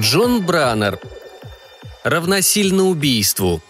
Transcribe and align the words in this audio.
Джон 0.00 0.44
Браннер. 0.44 0.98
Равносильно 2.02 2.84
убийству. 2.84 3.62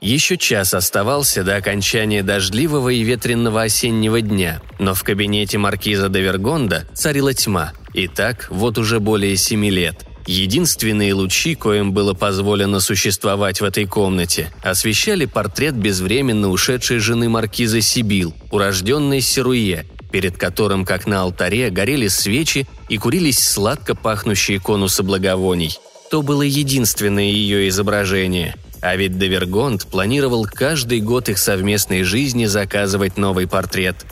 Еще 0.00 0.36
час 0.36 0.74
оставался 0.74 1.44
до 1.44 1.56
окончания 1.56 2.22
дождливого 2.22 2.88
и 2.88 3.02
ветренного 3.02 3.62
осеннего 3.62 4.20
дня, 4.20 4.60
но 4.78 4.94
в 4.94 5.04
кабинете 5.04 5.58
маркиза 5.58 6.08
де 6.08 6.22
Вергонда 6.22 6.88
царила 6.94 7.34
тьма. 7.34 7.72
И 7.92 8.08
так 8.08 8.48
вот 8.50 8.78
уже 8.78 8.98
более 8.98 9.36
семи 9.36 9.70
лет. 9.70 10.06
Единственные 10.26 11.14
лучи, 11.14 11.54
коим 11.54 11.92
было 11.92 12.14
позволено 12.14 12.80
существовать 12.80 13.60
в 13.60 13.64
этой 13.64 13.86
комнате, 13.86 14.52
освещали 14.62 15.26
портрет 15.26 15.74
безвременно 15.74 16.48
ушедшей 16.48 16.98
жены 16.98 17.28
маркиза 17.28 17.80
Сибил, 17.80 18.34
урожденной 18.50 19.20
Серуе, 19.20 19.86
перед 20.10 20.36
которым, 20.36 20.84
как 20.84 21.06
на 21.06 21.22
алтаре, 21.22 21.70
горели 21.70 22.08
свечи 22.08 22.66
и 22.88 22.98
курились 22.98 23.38
сладко 23.38 23.94
пахнущие 23.94 24.60
конусы 24.60 25.02
благовоний. 25.02 25.78
То 26.10 26.22
было 26.22 26.42
единственное 26.42 27.24
ее 27.24 27.68
изображение. 27.68 28.56
А 28.82 28.96
ведь 28.96 29.18
Девергонт 29.18 29.86
планировал 29.86 30.46
каждый 30.46 31.00
год 31.00 31.28
их 31.28 31.38
совместной 31.38 32.02
жизни 32.02 32.46
заказывать 32.46 33.16
новый 33.16 33.46
портрет. 33.46 34.06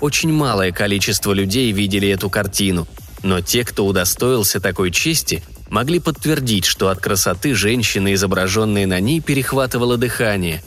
Очень 0.00 0.32
малое 0.32 0.72
количество 0.72 1.32
людей 1.32 1.72
видели 1.72 2.08
эту 2.08 2.28
картину, 2.30 2.88
но 3.22 3.40
те, 3.40 3.64
кто 3.64 3.86
удостоился 3.86 4.60
такой 4.60 4.90
чести, 4.90 5.42
могли 5.68 6.00
подтвердить, 6.00 6.64
что 6.64 6.88
от 6.88 7.00
красоты 7.00 7.54
женщины, 7.54 8.14
изображенной 8.14 8.86
на 8.86 8.98
ней, 9.00 9.20
перехватывало 9.20 9.96
дыхание. 9.96 10.62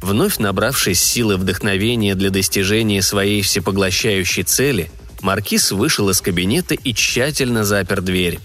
Вновь 0.00 0.38
набравшись 0.38 1.02
силы 1.02 1.36
вдохновения 1.36 2.14
для 2.14 2.30
достижения 2.30 3.02
своей 3.02 3.42
всепоглощающей 3.42 4.42
цели, 4.42 4.90
Маркиз 5.20 5.72
вышел 5.72 6.08
из 6.08 6.20
кабинета 6.20 6.74
и 6.74 6.94
тщательно 6.94 7.64
запер 7.64 8.00
дверь. 8.00 8.40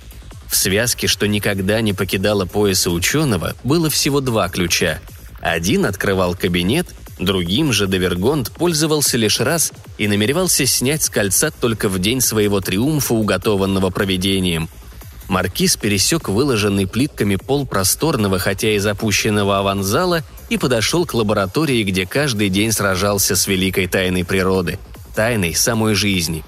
В 0.47 0.55
связке, 0.55 1.07
что 1.07 1.27
никогда 1.27 1.81
не 1.81 1.93
покидала 1.93 2.45
пояса 2.45 2.91
ученого, 2.91 3.55
было 3.63 3.89
всего 3.89 4.19
два 4.19 4.49
ключа. 4.49 4.99
Один 5.39 5.85
открывал 5.85 6.35
кабинет, 6.35 6.87
другим 7.19 7.71
же 7.71 7.87
Девергонт 7.87 8.51
пользовался 8.51 9.17
лишь 9.17 9.39
раз 9.39 9.71
и 9.97 10.07
намеревался 10.07 10.65
снять 10.65 11.03
с 11.03 11.09
кольца 11.09 11.51
только 11.51 11.87
в 11.87 11.99
день 11.99 12.19
своего 12.19 12.59
триумфа, 12.59 13.13
уготованного 13.13 13.89
проведением. 13.89 14.69
Маркиз 15.27 15.77
пересек 15.77 16.29
выложенный 16.29 16.87
плитками 16.87 17.37
пол 17.37 17.65
просторного, 17.65 18.37
хотя 18.37 18.75
и 18.75 18.79
запущенного 18.79 19.59
аванзала, 19.59 20.23
и 20.49 20.57
подошел 20.57 21.05
к 21.05 21.13
лаборатории, 21.13 21.83
где 21.83 22.05
каждый 22.05 22.49
день 22.49 22.71
сражался 22.71 23.35
с 23.35 23.47
великой 23.47 23.87
тайной 23.87 24.23
природы, 24.23 24.79
тайной 25.15 25.53
самой 25.53 25.95
жизни. 25.95 26.43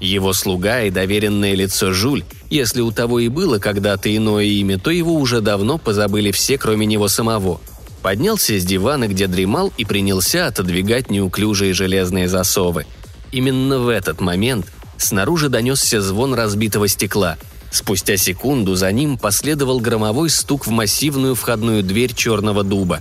Его 0.00 0.32
слуга 0.32 0.82
и 0.82 0.90
доверенное 0.90 1.54
лицо 1.54 1.92
Жуль, 1.92 2.24
если 2.50 2.80
у 2.80 2.90
того 2.90 3.20
и 3.20 3.28
было 3.28 3.58
когда-то 3.58 4.14
иное 4.14 4.44
имя, 4.44 4.78
то 4.78 4.90
его 4.90 5.14
уже 5.14 5.40
давно 5.40 5.78
позабыли 5.78 6.30
все, 6.30 6.58
кроме 6.58 6.86
него 6.86 7.08
самого. 7.08 7.60
Поднялся 8.02 8.58
с 8.58 8.64
дивана, 8.64 9.08
где 9.08 9.26
дремал, 9.26 9.72
и 9.78 9.84
принялся 9.84 10.46
отодвигать 10.46 11.10
неуклюжие 11.10 11.72
железные 11.72 12.28
засовы. 12.28 12.86
Именно 13.32 13.78
в 13.78 13.88
этот 13.88 14.20
момент 14.20 14.66
снаружи 14.98 15.48
донесся 15.48 16.02
звон 16.02 16.34
разбитого 16.34 16.88
стекла– 16.88 17.36
Спустя 17.74 18.16
секунду 18.16 18.76
за 18.76 18.92
ним 18.92 19.18
последовал 19.18 19.80
громовой 19.80 20.30
стук 20.30 20.64
в 20.64 20.70
массивную 20.70 21.34
входную 21.34 21.82
дверь 21.82 22.14
черного 22.14 22.62
дуба. 22.62 23.00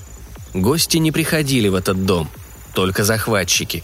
Гости 0.53 0.97
не 0.97 1.11
приходили 1.11 1.67
в 1.67 1.75
этот 1.75 2.05
дом, 2.05 2.29
только 2.73 3.03
захватчики. 3.03 3.83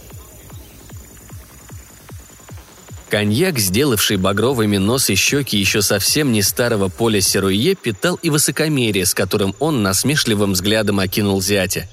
Коньяк, 3.08 3.58
сделавший 3.58 4.18
багровыми 4.18 4.76
нос 4.76 5.10
и 5.10 5.16
щеки 5.16 5.58
еще 5.58 5.82
совсем 5.82 6.30
не 6.30 6.42
старого 6.42 6.88
поля 6.88 7.20
Серуе, 7.20 7.74
питал 7.74 8.16
и 8.22 8.30
высокомерие, 8.30 9.04
с 9.04 9.14
которым 9.14 9.54
он 9.58 9.82
насмешливым 9.82 10.52
взглядом 10.52 11.00
окинул 11.00 11.42
зятя. 11.42 11.88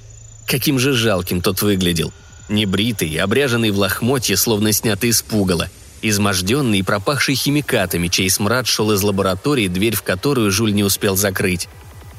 Каким 0.46 0.78
же 0.78 0.94
жалким 0.94 1.42
тот 1.42 1.64
выглядел. 1.64 2.14
Небритый, 2.50 3.16
обряженный 3.18 3.72
в 3.72 3.78
лохмотье, 3.80 4.38
словно 4.38 4.72
снятый 4.72 5.10
из 5.10 5.22
пугала– 5.22 5.70
изможденный 6.02 6.80
и 6.80 6.84
пропахший 6.84 7.36
химикатами, 7.36 8.08
чей 8.08 8.30
смрад 8.30 8.68
шел 8.68 8.92
из 8.92 9.02
лаборатории, 9.02 9.68
дверь 9.68 9.96
в 9.96 10.04
которую 10.04 10.52
Жуль 10.52 10.74
не 10.74 10.84
успел 10.84 11.16
закрыть. 11.16 11.68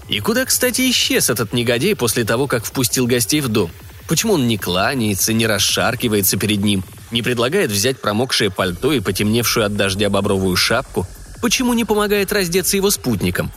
И 0.09 0.21
куда, 0.21 0.45
кстати, 0.45 0.91
исчез 0.91 1.31
этот 1.31 1.53
негодяй 1.53 1.95
после 1.95 2.25
того, 2.25 2.47
как 2.47 2.65
впустил 2.65 3.07
гостей 3.07 3.41
в 3.41 3.49
дом? 3.49 3.71
Почему 4.09 4.35
он 4.35 4.47
не 4.47 4.57
кланяется, 4.57 5.33
не 5.33 5.47
расшаркивается 5.47 6.39
перед 6.39 6.63
ним, 6.63 6.83
не 7.11 7.23
предлагает 7.23 7.71
взять 7.71 8.01
промокшее 8.01 8.51
пальто 8.51 8.93
и 8.93 9.01
потемневшую 9.01 9.67
от 9.67 9.77
дождя 9.77 10.09
бобровую 10.09 10.57
шапку? 10.57 11.07
Почему 11.43 11.75
не 11.75 11.85
помогает 11.85 12.33
раздеться 12.33 12.77
его 12.77 12.91
спутникам? 12.91 13.53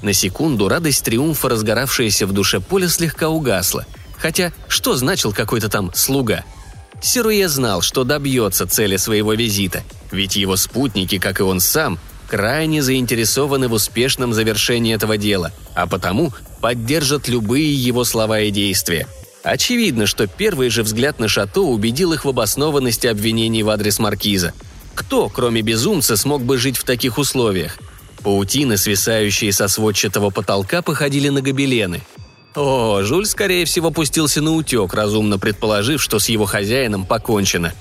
На 0.00 0.14
секунду 0.14 0.68
радость 0.68 1.04
триумфа, 1.04 1.50
разгоравшаяся 1.50 2.26
в 2.26 2.32
душе 2.32 2.60
поля, 2.60 2.88
слегка 2.88 3.28
угасла. 3.28 3.86
Хотя 4.18 4.52
что 4.68 4.96
значил 4.96 5.32
какой-то 5.32 5.68
там 5.68 5.92
слуга– 5.94 6.44
Сируе 7.02 7.48
знал, 7.48 7.82
что 7.82 8.04
добьется 8.04 8.66
цели 8.66 8.96
своего 8.96 9.34
визита, 9.34 9.82
ведь 10.12 10.36
его 10.36 10.56
спутники, 10.56 11.18
как 11.18 11.40
и 11.40 11.42
он 11.42 11.58
сам, 11.58 11.98
крайне 12.32 12.80
заинтересованы 12.80 13.68
в 13.68 13.74
успешном 13.74 14.32
завершении 14.32 14.94
этого 14.94 15.18
дела, 15.18 15.52
а 15.74 15.86
потому 15.86 16.32
поддержат 16.62 17.28
любые 17.28 17.74
его 17.74 18.04
слова 18.04 18.40
и 18.40 18.50
действия. 18.50 19.06
Очевидно, 19.42 20.06
что 20.06 20.26
первый 20.26 20.70
же 20.70 20.82
взгляд 20.82 21.20
на 21.20 21.28
Шато 21.28 21.60
убедил 21.60 22.14
их 22.14 22.24
в 22.24 22.30
обоснованности 22.30 23.06
обвинений 23.06 23.62
в 23.62 23.68
адрес 23.68 23.98
Маркиза. 23.98 24.54
Кто, 24.94 25.28
кроме 25.28 25.60
безумца, 25.60 26.16
смог 26.16 26.42
бы 26.42 26.56
жить 26.56 26.78
в 26.78 26.84
таких 26.84 27.18
условиях? 27.18 27.76
Паутины, 28.22 28.78
свисающие 28.78 29.52
со 29.52 29.68
сводчатого 29.68 30.30
потолка, 30.30 30.80
походили 30.80 31.28
на 31.28 31.42
гобелены– 31.42 32.00
о, 32.54 33.00
Жуль, 33.02 33.24
скорее 33.24 33.64
всего, 33.64 33.90
пустился 33.90 34.42
на 34.42 34.52
утек, 34.52 34.92
разумно 34.92 35.38
предположив, 35.38 36.02
что 36.02 36.18
с 36.18 36.28
его 36.28 36.44
хозяином 36.44 37.06
покончено. 37.06 37.72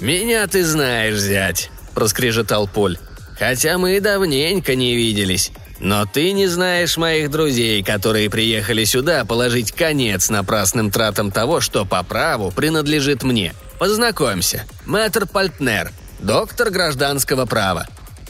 «Меня 0.00 0.46
ты 0.46 0.64
знаешь, 0.64 1.18
зять»,– 1.18 1.70
проскрежетал 1.94 2.66
Поль. 2.66 2.96
«Хотя 3.40 3.78
мы 3.78 3.98
давненько 4.00 4.76
не 4.76 4.94
виделись. 4.94 5.50
Но 5.80 6.04
ты 6.04 6.32
не 6.32 6.46
знаешь 6.46 6.98
моих 6.98 7.30
друзей, 7.30 7.82
которые 7.82 8.28
приехали 8.28 8.84
сюда 8.84 9.24
положить 9.24 9.72
конец 9.72 10.28
напрасным 10.28 10.90
тратам 10.90 11.32
того, 11.32 11.62
что 11.62 11.86
по 11.86 12.02
праву 12.02 12.50
принадлежит 12.50 13.22
мне. 13.22 13.54
Познакомься. 13.78 14.66
Мэтр 14.84 15.26
Пальтнер, 15.26 15.90
доктор 16.18 16.68
гражданского 16.70 17.46
права. 17.46 17.86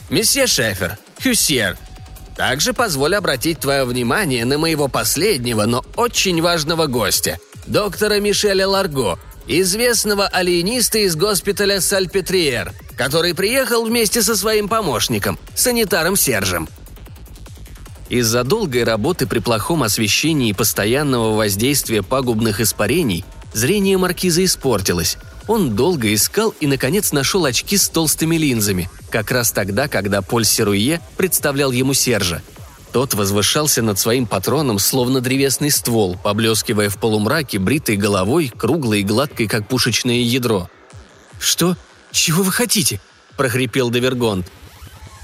Месье 0.09 0.47
Шефер, 0.47 0.97
Хюсьер, 1.21 1.77
также 2.37 2.71
позволь 2.71 3.15
обратить 3.15 3.59
твое 3.59 3.83
внимание 3.83 4.45
на 4.45 4.57
моего 4.57 4.87
последнего, 4.87 5.65
но 5.65 5.83
очень 5.97 6.41
важного 6.41 6.87
гостя, 6.87 7.37
доктора 7.67 8.21
Мишеля 8.21 8.65
Ларго, 8.65 9.19
известного 9.47 10.27
алиениста 10.27 10.99
из 10.99 11.15
госпиталя 11.15 11.81
Сальпетриер, 11.81 12.73
который 12.95 13.33
приехал 13.33 13.85
вместе 13.85 14.21
со 14.21 14.35
своим 14.35 14.67
помощником, 14.67 15.37
санитаром 15.55 16.15
Сержем. 16.15 16.67
Из-за 18.09 18.43
долгой 18.43 18.83
работы 18.83 19.27
при 19.27 19.39
плохом 19.39 19.83
освещении 19.83 20.49
и 20.49 20.53
постоянного 20.53 21.35
воздействия 21.35 22.03
пагубных 22.03 22.59
испарений 22.59 23.23
зрение 23.53 23.97
маркиза 23.97 24.43
испортилось. 24.43 25.17
Он 25.47 25.75
долго 25.75 26.13
искал 26.13 26.53
и, 26.59 26.67
наконец, 26.67 27.11
нашел 27.11 27.45
очки 27.45 27.77
с 27.77 27.89
толстыми 27.89 28.35
линзами– 28.35 28.89
как 29.11 29.29
раз 29.29 29.51
тогда, 29.51 29.87
когда 29.87 30.21
Поль 30.21 30.45
Серуе 30.45 31.01
представлял 31.17 31.71
ему 31.71 31.93
Сержа. 31.93 32.41
Тот 32.91 33.13
возвышался 33.13 33.81
над 33.81 33.97
своим 33.97 34.25
патроном, 34.25 34.77
словно 34.77 35.21
древесный 35.21 35.71
ствол, 35.71 36.17
поблескивая 36.21 36.89
в 36.89 36.97
полумраке 36.97 37.57
бритой 37.57 37.95
головой, 37.95 38.51
круглой 38.55 38.99
и 38.99 39.03
гладкой, 39.03 39.47
как 39.47 39.67
пушечное 39.67 40.19
ядро. 40.19 40.69
«Что? 41.39 41.77
Чего 42.11 42.43
вы 42.43 42.51
хотите?»– 42.51 42.99
прохрипел 43.37 43.89
Девергонт. 43.89 44.51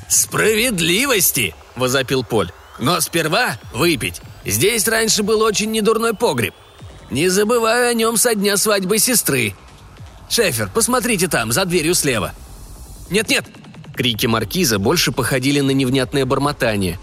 «Справедливости!»– 0.08 1.54
возопил 1.76 2.24
Поль. 2.24 2.52
«Но 2.80 3.02
сперва 3.02 3.60
выпить. 3.74 4.22
Здесь 4.46 4.88
раньше 4.88 5.24
был 5.24 5.42
очень 5.42 5.72
недурной 5.72 6.14
погреб. 6.14 6.54
Не 7.12 7.28
забываю 7.28 7.90
о 7.90 7.94
нем 7.94 8.16
со 8.16 8.34
дня 8.34 8.56
свадьбы 8.56 8.98
сестры. 8.98 9.54
Шефер, 10.30 10.70
посмотрите 10.74 11.28
там, 11.28 11.52
за 11.52 11.66
дверью 11.66 11.96
слева». 11.96 12.34
«Нет-нет, 13.10 13.46
Крики 13.98 14.28
маркиза 14.28 14.78
больше 14.78 15.12
походили 15.12 15.60
на 15.60 15.72
невнятное 15.72 16.24
бормотание. 16.26 17.00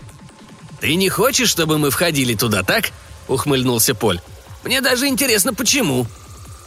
«Ты 0.81 0.95
не 0.97 1.09
хочешь, 1.09 1.49
чтобы 1.49 1.79
мы 1.79 1.91
входили 1.91 2.35
туда, 2.35 2.63
так?»– 2.63 2.91
ухмыльнулся 3.29 3.95
Поль. 3.95 4.21
«Мне 4.65 4.81
даже 4.81 5.07
интересно, 5.07 5.55
почему». 5.55 6.07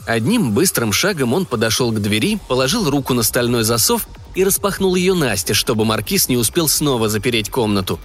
Одним 0.06 0.54
быстрым 0.54 0.94
шагом 0.94 1.33
он 1.33 1.45
подошел 1.45 1.92
к 1.92 2.01
двери, 2.01 2.39
положил 2.48 2.89
руку 2.89 3.13
на 3.13 3.24
стальной 3.24 3.63
засов 3.63 4.07
и 4.36 4.44
распахнул 4.44 4.95
ее 4.95 5.13
Насте, 5.13 5.54
чтобы 5.54 5.83
маркиз 5.83 6.30
не 6.30 6.38
успел 6.38 6.69
снова 6.69 7.09
запереть 7.09 7.50
комнату. 7.50 8.00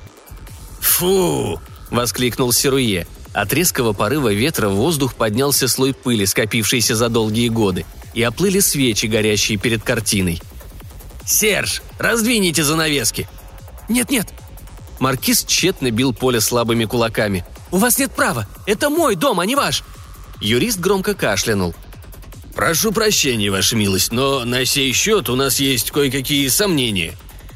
«Фу!»– 0.80 1.60
воскликнул 1.90 2.52
Серуе. 2.52 3.06
От 3.32 3.52
резкого 3.52 3.92
порыва 3.92 4.32
ветра 4.32 4.68
в 4.68 4.74
воздух 4.74 5.14
поднялся 5.14 5.68
слой 5.68 5.94
пыли, 5.94 6.26
скопившийся 6.26 6.96
за 6.96 7.08
долгие 7.08 7.48
годы. 7.48 7.86
и 8.14 8.22
оплыли 8.22 8.60
свечи, 8.60 9.06
горящие 9.06 9.56
перед 9.56 9.82
картиной. 9.82 10.42
«Серж, 11.24 11.82
раздвините 11.98 12.62
занавески!» 12.62 13.26
«Нет-нет!» 13.88 14.28
Маркиз 15.02 15.42
тщетно 15.42 15.90
бил 15.90 16.14
поле 16.14 16.40
слабыми 16.40 16.84
кулаками. 16.84 17.44
«У 17.72 17.78
вас 17.78 17.98
нет 17.98 18.12
права! 18.12 18.46
Это 18.66 18.88
мой 18.88 19.16
дом, 19.16 19.40
а 19.40 19.46
не 19.46 19.56
ваш!» 19.56 19.82
Юрист 20.40 20.78
громко 20.78 21.14
кашлянул. 21.14 21.74
«Прошу 22.54 22.92
прощения, 22.92 23.50
Ваша 23.50 23.74
милость, 23.74 24.12
но 24.12 24.44
на 24.44 24.64
сей 24.64 24.92
счет 24.92 25.28
у 25.28 25.34
нас 25.34 25.58
есть 25.58 25.90
кое-какие 25.90 26.46
сомнения. 26.46 27.14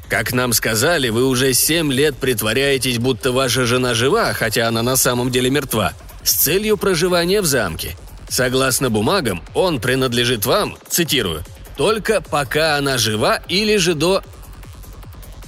Как 0.08 0.32
нам 0.32 0.52
сказали, 0.52 1.08
вы 1.08 1.25
уже 1.25 1.54
семь 1.54 1.93
лет 1.93 2.16
притворяетесь, 2.16 2.98
будто 2.98 3.31
ваша 3.31 3.64
жена 3.64 3.94
жива, 3.94 4.32
хотя 4.32 4.66
она 4.66 4.82
на 4.82 4.96
самом 4.96 5.31
деле 5.31 5.48
мертва, 5.48 5.93
с 6.25 6.32
целью 6.32 6.76
проживания 6.76 7.43
в 7.43 7.46
замке. 7.46 7.96
Согласно 8.28 8.90
бумагам, 8.90 9.40
он 9.54 9.81
принадлежит 9.81 10.46
вам, 10.46 10.76
цитирую, 10.88 11.44
только 11.76 12.20
пока 12.20 12.76
она 12.76 12.98
жива 12.98 13.37
или 13.48 13.76
же 13.76 13.94
до... 13.94 14.25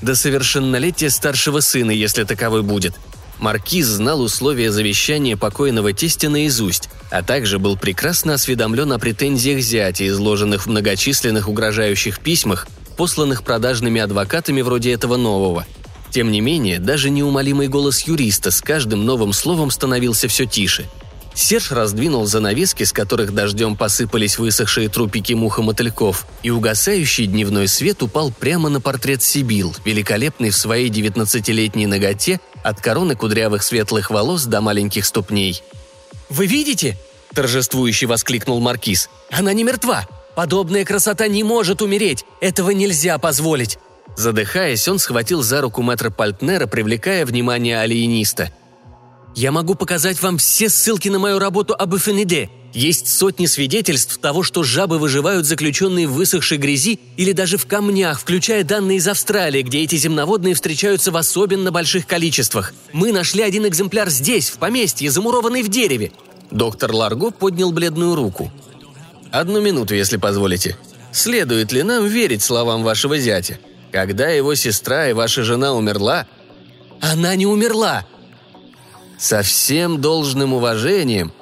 До 0.02 0.14
совершеннолетия 0.14 1.10
старшего 1.10 1.60
сына, 1.60 1.90
если 1.90 2.24
таковой 2.24 2.62
будет. 2.62 2.94
Маркиз 3.40 3.86
знал 3.86 4.20
условия 4.20 4.72
завещания 4.72 5.36
покойного 5.36 5.92
тестя 5.92 6.28
наизусть, 6.28 6.88
а 7.10 7.22
также 7.22 7.58
был 7.58 7.76
прекрасно 7.76 8.34
осведомлен 8.34 8.92
о 8.92 8.98
претензиях 8.98 9.60
зятя, 9.60 10.06
изложенных 10.08 10.66
в 10.66 10.68
многочисленных 10.68 11.48
угрожающих 11.48 12.20
письмах, 12.20 12.66
посланных 12.96 13.44
продажными 13.44 14.00
адвокатами 14.00 14.60
вроде 14.60 14.92
этого 14.92 15.16
нового. 15.16 15.66
Тем 16.10 16.32
не 16.32 16.40
менее, 16.40 16.78
даже 16.78 17.10
неумолимый 17.10 17.68
голос 17.68 18.00
юриста 18.00 18.50
с 18.50 18.60
каждым 18.60 19.04
новым 19.04 19.32
словом 19.32 19.70
становился 19.70 20.26
все 20.26 20.46
тише. 20.46 20.88
Серж 21.40 21.70
раздвинул 21.70 22.26
занавески, 22.26 22.82
с 22.82 22.92
которых 22.92 23.32
дождем 23.32 23.76
посыпались 23.76 24.38
высохшие 24.38 24.88
трупики 24.88 25.34
мух 25.34 25.60
и 25.60 25.62
мотыльков, 25.62 26.26
и 26.42 26.50
угасающий 26.50 27.26
дневной 27.26 27.68
свет 27.68 28.02
упал 28.02 28.32
прямо 28.32 28.68
на 28.68 28.80
портрет 28.80 29.22
Сибил, 29.22 29.72
великолепный 29.84 30.50
в 30.50 30.56
своей 30.56 30.88
девятнадцатилетней 30.88 31.86
ноготе 31.86 32.40
от 32.64 32.80
короны 32.80 33.14
кудрявых 33.14 33.62
светлых 33.62 34.10
волос 34.10 34.46
до 34.46 34.60
маленьких 34.60 35.06
ступней. 35.06 35.62
«Вы 36.28 36.46
видите?»– 36.46 36.98
торжествующе 37.32 38.06
воскликнул 38.06 38.58
Маркиз. 38.58 39.08
«Она 39.30 39.52
не 39.52 39.62
мертва! 39.62 40.08
Подобная 40.34 40.84
красота 40.84 41.28
не 41.28 41.44
может 41.44 41.82
умереть! 41.82 42.24
Этого 42.40 42.70
нельзя 42.70 43.16
позволить!» 43.18 43.78
Задыхаясь, 44.16 44.88
он 44.88 44.98
схватил 44.98 45.44
за 45.44 45.60
руку 45.60 45.82
мэтра 45.82 46.10
Пальтнера, 46.10 46.66
привлекая 46.66 47.24
внимание 47.24 47.78
алиениста. 47.78 48.52
«Я 49.38 49.52
могу 49.52 49.76
показать 49.76 50.20
вам 50.20 50.36
все 50.36 50.68
ссылки 50.68 51.08
на 51.08 51.20
мою 51.20 51.38
работу 51.38 51.72
об 51.72 51.94
Эфениде. 51.94 52.50
Есть 52.74 53.06
сотни 53.06 53.46
свидетельств 53.46 54.18
того, 54.18 54.42
что 54.42 54.64
жабы 54.64 54.98
выживают 54.98 55.46
заключенные 55.46 56.08
в 56.08 56.14
высохшей 56.14 56.58
грязи 56.58 56.98
или 57.16 57.30
даже 57.30 57.56
в 57.56 57.64
камнях, 57.64 58.18
включая 58.18 58.64
данные 58.64 58.98
из 58.98 59.06
Австралии, 59.06 59.62
где 59.62 59.84
эти 59.84 59.94
земноводные 59.94 60.56
встречаются 60.56 61.12
в 61.12 61.16
особенно 61.16 61.70
больших 61.70 62.08
количествах. 62.08 62.74
Мы 62.92 63.12
нашли 63.12 63.44
один 63.44 63.64
экземпляр 63.64 64.10
здесь, 64.10 64.50
в 64.50 64.58
поместье, 64.58 65.08
замурованный 65.08 65.62
в 65.62 65.68
дереве». 65.68 66.10
Доктор 66.50 66.92
Ларго 66.92 67.30
поднял 67.30 67.70
бледную 67.70 68.16
руку. 68.16 68.50
Одну 69.30 69.60
минуту, 69.60 69.94
если 69.94 70.16
позволите. 70.16 70.76
Следует 71.12 71.70
ли 71.70 71.84
нам 71.84 72.08
верить 72.08 72.42
словам 72.42 72.82
вашего 72.82 73.16
зятя? 73.18 73.60
Когда 73.92 74.30
его 74.30 74.56
сестра 74.56 75.08
и 75.08 75.12
ваша 75.12 75.44
жена 75.44 75.74
умерла... 75.74 76.26
Она 77.00 77.36
не 77.36 77.46
умерла! 77.46 78.04
Со 79.18 79.42
всем 79.42 80.00
должным 80.00 80.54
уважением... 80.54 81.32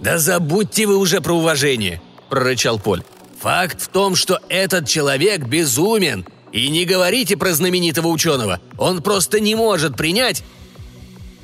Да 0.00 0.18
забудьте 0.18 0.86
вы 0.86 0.96
уже 0.96 1.20
про 1.20 1.32
уважение, 1.32 2.02
прорычал 2.28 2.78
Поль. 2.78 3.04
Факт 3.40 3.80
в 3.80 3.88
том, 3.88 4.16
что 4.16 4.40
этот 4.48 4.88
человек 4.88 5.46
безумен. 5.46 6.26
И 6.52 6.68
не 6.68 6.84
говорите 6.84 7.36
про 7.36 7.54
знаменитого 7.54 8.08
ученого. 8.08 8.60
Он 8.78 9.02
просто 9.02 9.40
не 9.40 9.54
может 9.54 9.96
принять... 9.96 10.44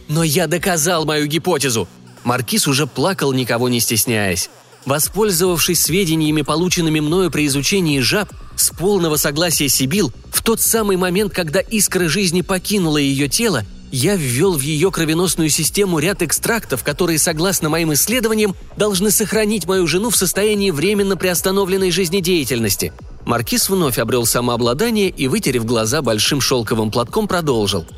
Но 0.08 0.22
я 0.22 0.46
доказал 0.46 1.04
мою 1.04 1.26
гипотезу. 1.26 1.86
Маркиз 2.24 2.66
уже 2.66 2.86
плакал, 2.86 3.34
никого 3.34 3.68
не 3.68 3.78
стесняясь. 3.78 4.48
Воспользовавшись 4.86 5.82
сведениями, 5.82 6.40
полученными 6.40 7.00
мною 7.00 7.30
при 7.30 7.46
изучении 7.46 8.00
жаб, 8.00 8.32
с 8.56 8.70
полного 8.70 9.16
согласия 9.16 9.68
Сибил, 9.68 10.10
в 10.32 10.42
тот 10.42 10.62
самый 10.62 10.96
момент, 10.96 11.34
когда 11.34 11.60
искра 11.60 12.08
жизни 12.08 12.40
покинула 12.40 12.96
ее 12.96 13.28
тело, 13.28 13.64
я 13.90 14.16
ввел 14.16 14.56
в 14.56 14.60
ее 14.60 14.90
кровеносную 14.90 15.48
систему 15.50 15.98
ряд 15.98 16.22
экстрактов, 16.22 16.84
которые, 16.84 17.18
согласно 17.18 17.68
моим 17.68 17.92
исследованиям, 17.92 18.54
должны 18.76 19.10
сохранить 19.10 19.66
мою 19.66 19.86
жену 19.86 20.10
в 20.10 20.16
состоянии 20.16 20.70
временно 20.70 21.16
приостановленной 21.16 21.90
жизнедеятельности. 21.90 22.92
Маркиз 23.24 23.68
вновь 23.68 23.98
обрел 23.98 24.26
самообладание 24.26 25.10
и, 25.10 25.28
вытерев 25.28 25.64
глаза 25.64 26.02
большим 26.02 26.40
шелковым 26.40 26.90
платком, 26.90 27.28
продолжил– 27.28 27.86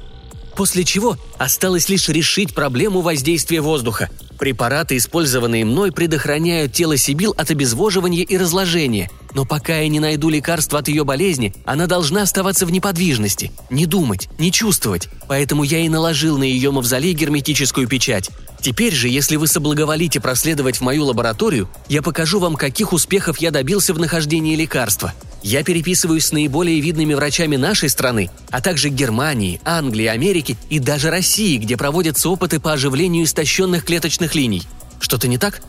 После 0.61 0.85
чего 0.85 1.17
осталось 1.39 1.89
лишь 1.89 2.11
решить 2.11 2.53
проблему 2.53 3.01
воздействия 3.01 3.63
воздуха. 3.63 4.11
Препараты, 4.39 4.99
использованные 4.99 5.65
мной, 5.65 5.91
предохраняют 5.91 6.75
тело 6.75 6.99
Сибил 6.99 7.33
от 7.35 7.51
обезвоживания 7.51 8.25
и 8.25 8.37
разложения. 8.37 9.11
Но 9.33 9.47
пока 9.47 9.79
я 9.79 9.89
не 9.89 10.01
найду 10.01 10.29
лекарства 10.29 10.81
от 10.81 10.89
ее 10.89 11.05
болезни, 11.05 11.55
она 11.65 11.87
должна 11.87 12.21
оставаться 12.21 12.67
в 12.67 12.73
неподвижности, 12.73 13.53
не 13.71 13.87
думать, 13.87 14.29
не 14.39 14.53
чувствовать. 14.53 15.09
Поэтому 15.29 15.63
я 15.63 15.79
и 15.79 15.89
наложил 15.89 16.37
на 16.37 16.45
ее 16.45 16.71
мавзолей 16.73 17.15
герметическую 17.15 17.89
печать. 17.89 18.29
Теперь 18.61 18.93
же, 18.93 19.09
если 19.09 19.37
вы 19.37 19.47
соблаговолите 19.47 20.21
проследовать 20.21 20.77
в 20.77 20.83
мою 20.83 21.07
лабораторию, 21.07 21.71
я 21.89 22.03
покажу 22.03 22.39
вам, 22.39 22.57
каких 22.57 22.93
успехов 22.93 23.39
я 23.39 23.51
добился 23.51 23.95
в 23.95 23.99
нахождении 23.99 24.57
лекарства. 24.57 25.15
Я 25.43 25.65
переписываюсь 25.65 26.27
с 26.27 26.33
наиболее 26.33 26.81
видными 26.81 27.15
врачами 27.15 27.57
нашей 27.57 27.89
страны, 27.89 28.31
а 28.51 28.61
также 28.61 28.91
Германии, 28.91 29.61
Англии, 29.65 30.07
Америки 30.07 30.59
и 30.69 30.79
даже 30.79 31.11
России, 31.11 31.57
где 31.57 31.77
проводятся 31.77 32.29
опыты 32.29 32.61
по 32.61 32.73
оживлению 32.73 33.25
истощенных 33.25 33.85
клеточных 33.85 34.35
линий. 34.35 34.63
Что-то 35.01 35.29
не 35.29 35.39
так? 35.39 35.63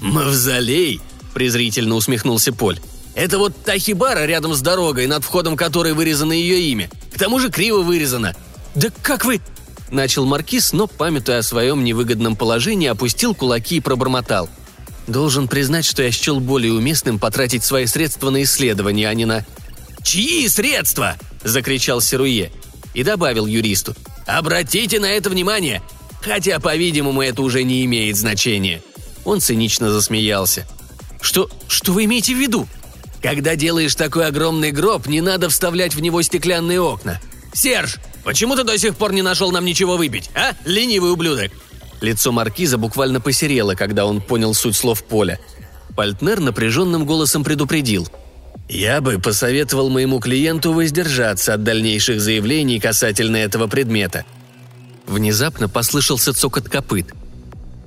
«Мавзолей!»– 0.00 1.00
презрительно 1.34 1.94
усмехнулся 1.94 2.52
Поль. 2.52 2.80
«Это 3.14 3.38
вот 3.38 3.54
та 3.64 3.78
хибара 3.78 4.26
рядом 4.26 4.54
с 4.54 4.60
дорогой, 4.60 5.06
над 5.06 5.22
входом 5.22 5.56
которой 5.56 5.92
вырезано 5.92 6.32
ее 6.32 6.60
имя. 6.62 6.90
К 7.12 7.18
тому 7.18 7.38
же 7.38 7.50
криво 7.50 7.82
вырезано». 7.82 8.34
«Да 8.74 8.88
как 9.02 9.24
вы...»– 9.24 9.40
начал 9.92 10.26
Маркиз, 10.26 10.72
но, 10.72 10.88
памятуя 10.88 11.38
о 11.38 11.42
своем 11.44 11.84
невыгодном 11.84 12.34
положении, 12.34 12.88
опустил 12.88 13.34
кулаки 13.34 13.76
и 13.76 13.80
пробормотал– 13.80 14.48
Должен 15.06 15.48
признать, 15.48 15.84
что 15.84 16.02
я 16.02 16.10
счел 16.10 16.40
более 16.40 16.72
уместным 16.72 17.18
потратить 17.18 17.62
свои 17.62 17.86
средства 17.86 18.30
на 18.30 18.42
исследования, 18.42 19.08
а 19.08 19.14
не 19.14 19.24
на... 19.24 19.44
«Чьи 20.02 20.48
средства?»– 20.48 21.16
закричал 21.44 22.00
Серуе. 22.00 22.50
И 22.94 23.02
добавил 23.02 23.46
юристу. 23.46 23.94
«Обратите 24.26 25.00
на 25.00 25.06
это 25.06 25.30
внимание! 25.30 25.82
Хотя, 26.22 26.58
по-видимому, 26.58 27.22
это 27.22 27.42
уже 27.42 27.64
не 27.64 27.84
имеет 27.84 28.16
значения». 28.16 28.82
Он 29.24 29.40
цинично 29.40 29.90
засмеялся. 29.90 30.66
«Что... 31.20 31.50
что 31.68 31.92
вы 31.92 32.04
имеете 32.04 32.34
в 32.34 32.38
виду?» 32.38 32.66
«Когда 33.22 33.56
делаешь 33.56 33.94
такой 33.94 34.26
огромный 34.26 34.70
гроб, 34.70 35.06
не 35.06 35.20
надо 35.20 35.48
вставлять 35.48 35.94
в 35.94 36.00
него 36.00 36.20
стеклянные 36.22 36.80
окна. 36.80 37.20
Серж, 37.54 37.96
почему 38.22 38.56
ты 38.56 38.64
до 38.64 38.78
сих 38.78 38.96
пор 38.96 39.12
не 39.12 39.22
нашел 39.22 39.50
нам 39.50 39.64
ничего 39.64 39.96
выпить, 39.96 40.30
а, 40.34 40.52
ленивый 40.64 41.12
ублюдок?» 41.12 41.50
Лицо 42.04 42.32
маркиза 42.32 42.76
буквально 42.76 43.18
посерело, 43.18 43.74
когда 43.74 44.04
он 44.04 44.20
понял 44.20 44.52
суть 44.52 44.76
слов 44.76 45.02
Поля. 45.04 45.40
Пальтнер 45.96 46.38
напряженным 46.38 47.06
голосом 47.06 47.42
предупредил. 47.42 48.06
«Я 48.68 49.00
бы 49.00 49.18
посоветовал 49.18 49.88
моему 49.88 50.20
клиенту 50.20 50.74
воздержаться 50.74 51.54
от 51.54 51.64
дальнейших 51.64 52.20
заявлений 52.20 52.78
касательно 52.78 53.36
этого 53.36 53.68
предмета». 53.68 54.26
Внезапно 55.06 55.66
послышался 55.66 56.34
цокот 56.34 56.68
копыт. 56.68 57.14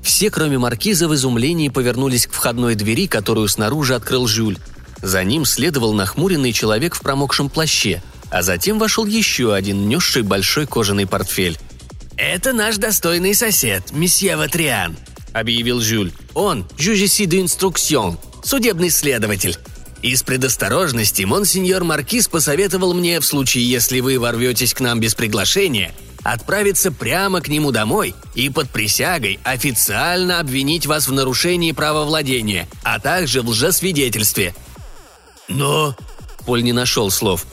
Все, 0.01 0.31
кроме 0.31 0.57
маркиза, 0.57 1.07
в 1.07 1.13
изумлении 1.13 1.69
повернулись 1.69 2.25
к 2.25 2.33
входной 2.33 2.73
двери, 2.73 3.05
которую 3.05 3.47
снаружи 3.47 3.93
открыл 3.93 4.25
Жюль. 4.25 4.57
За 5.03 5.23
ним 5.23 5.45
следовал 5.45 5.93
нахмуренный 5.93 6.53
человек 6.53 6.95
в 6.95 7.01
промокшем 7.01 7.49
плаще, 7.49 8.01
а 8.31 8.41
затем 8.41 8.79
вошел 8.79 9.05
еще 9.05 9.53
один, 9.53 9.87
несший 9.87 10.23
большой 10.23 10.65
кожаный 10.65 11.05
портфель. 11.05 11.59
«Это 12.17 12.51
наш 12.51 12.77
достойный 12.77 13.35
сосед, 13.35 13.91
месье 13.91 14.37
Ватриан»,— 14.37 14.97
объявил 15.33 15.79
Жюль. 15.79 16.11
«Он– 16.33 16.67
жюжеси 16.77 17.27
де 17.27 17.39
инструкцион, 17.41 18.17
судебный 18.43 18.89
следователь. 18.89 19.55
Из 20.01 20.23
предосторожности 20.23 21.23
монсеньор 21.23 21.83
Маркиз 21.83 22.27
посоветовал 22.27 22.95
мне, 22.95 23.19
в 23.19 23.25
случае, 23.25 23.69
если 23.69 23.99
вы 23.99 24.17
ворветесь 24.17 24.73
к 24.73 24.79
нам 24.79 24.99
без 24.99 25.13
приглашения, 25.13 25.93
отправиться 26.23 26.91
прямо 26.91 27.39
к 27.39 27.49
нему 27.49 27.71
домой 27.71 28.15
и 28.33 28.49
под 28.49 28.69
присягой 28.71 29.39
официально 29.43 30.39
обвинить 30.39 30.87
вас 30.87 31.07
в 31.07 31.11
нарушении 31.13 31.71
права 31.71 32.03
владения, 32.03 32.67
а 32.83 32.99
также 32.99 33.43
в 33.43 33.49
лжесвидетельстве». 33.49 34.55
«Но...»– 35.47 35.95
Поль 36.47 36.63
не 36.63 36.73
нашел 36.73 37.11
слов. 37.11 37.45